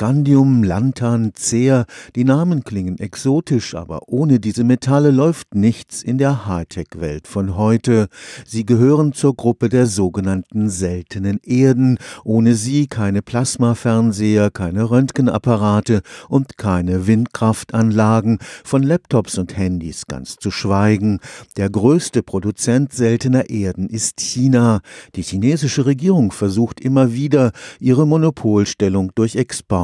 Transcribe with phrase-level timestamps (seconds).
[0.00, 1.84] Skandium, Lantan, Zeer,
[2.16, 8.08] die Namen klingen exotisch, aber ohne diese Metalle läuft nichts in der Hightech-Welt von heute.
[8.46, 11.98] Sie gehören zur Gruppe der sogenannten seltenen Erden.
[12.24, 20.50] Ohne sie keine Plasmafernseher, keine Röntgenapparate und keine Windkraftanlagen, von Laptops und Handys ganz zu
[20.50, 21.20] schweigen.
[21.58, 24.80] Der größte Produzent seltener Erden ist China.
[25.14, 29.36] Die chinesische Regierung versucht immer wieder, ihre Monopolstellung durch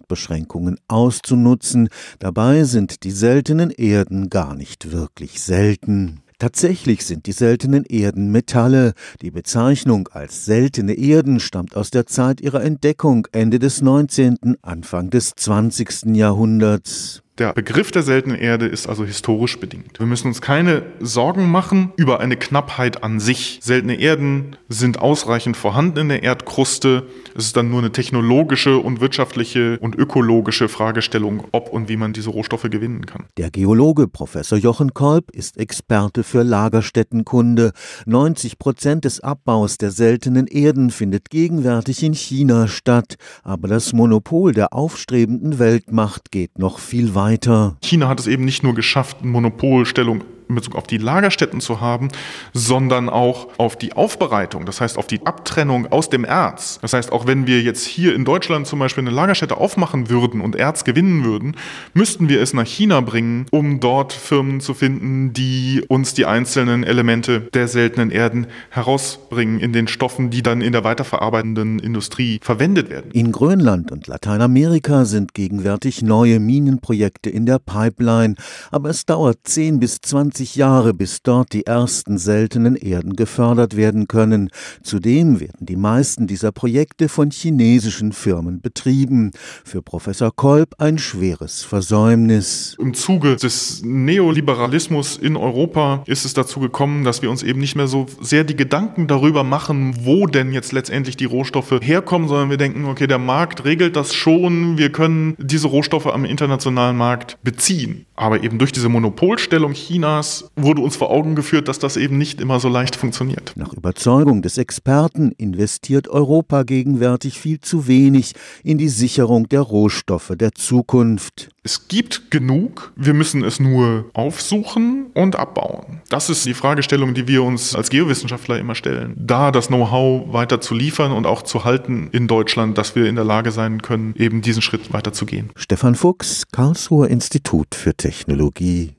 [0.00, 1.88] Exportbeschränkungen auszunutzen.
[2.18, 6.22] Dabei sind die seltenen Erden gar nicht wirklich selten.
[6.38, 8.94] Tatsächlich sind die seltenen Erden Metalle.
[9.20, 15.10] Die Bezeichnung als seltene Erden stammt aus der Zeit ihrer Entdeckung Ende des 19., Anfang
[15.10, 16.16] des 20.
[16.16, 17.22] Jahrhunderts.
[17.40, 19.98] Der Begriff der seltenen Erde ist also historisch bedingt.
[19.98, 23.60] Wir müssen uns keine Sorgen machen über eine Knappheit an sich.
[23.62, 27.06] Seltene Erden sind ausreichend vorhanden in der Erdkruste.
[27.34, 32.12] Es ist dann nur eine technologische und wirtschaftliche und ökologische Fragestellung, ob und wie man
[32.12, 33.24] diese Rohstoffe gewinnen kann.
[33.38, 37.72] Der Geologe Professor Jochen Kolb ist Experte für Lagerstättenkunde.
[38.04, 43.14] 90 Prozent des Abbaus der seltenen Erden findet gegenwärtig in China statt.
[43.42, 47.76] Aber das Monopol der aufstrebenden Weltmacht geht noch viel weiter weiter.
[47.82, 52.08] China hat es eben nicht nur geschafft, Monopolstellung in Bezug auf die Lagerstätten zu haben,
[52.52, 56.78] sondern auch auf die Aufbereitung, das heißt auf die Abtrennung aus dem Erz.
[56.82, 60.40] Das heißt, auch wenn wir jetzt hier in Deutschland zum Beispiel eine Lagerstätte aufmachen würden
[60.40, 61.56] und Erz gewinnen würden,
[61.94, 66.84] müssten wir es nach China bringen, um dort Firmen zu finden, die uns die einzelnen
[66.84, 72.90] Elemente der seltenen Erden herausbringen in den Stoffen, die dann in der weiterverarbeitenden Industrie verwendet
[72.90, 73.10] werden.
[73.12, 78.34] In Grönland und Lateinamerika sind gegenwärtig neue Minenprojekte in der Pipeline,
[78.70, 83.76] aber es dauert 10 bis 20 30 Jahre, bis dort die ersten seltenen Erden gefördert
[83.76, 84.48] werden können.
[84.82, 89.32] Zudem werden die meisten dieser Projekte von chinesischen Firmen betrieben.
[89.64, 92.74] Für Professor Kolb ein schweres Versäumnis.
[92.78, 97.76] Im Zuge des Neoliberalismus in Europa ist es dazu gekommen, dass wir uns eben nicht
[97.76, 102.48] mehr so sehr die Gedanken darüber machen, wo denn jetzt letztendlich die Rohstoffe herkommen, sondern
[102.48, 107.36] wir denken, okay, der Markt regelt das schon, wir können diese Rohstoffe am internationalen Markt
[107.42, 108.06] beziehen.
[108.20, 112.42] Aber eben durch diese Monopolstellung Chinas wurde uns vor Augen geführt, dass das eben nicht
[112.42, 113.54] immer so leicht funktioniert.
[113.56, 120.32] Nach Überzeugung des Experten investiert Europa gegenwärtig viel zu wenig in die Sicherung der Rohstoffe
[120.36, 121.48] der Zukunft.
[121.62, 126.00] Es gibt genug, wir müssen es nur aufsuchen und abbauen.
[126.08, 129.12] Das ist die Fragestellung, die wir uns als Geowissenschaftler immer stellen.
[129.18, 133.16] Da das Know-how weiter zu liefern und auch zu halten in Deutschland, dass wir in
[133.16, 135.50] der Lage sein können, eben diesen Schritt weiter zu gehen.
[135.54, 138.94] Stefan Fuchs, Karlsruher Institut für Technologie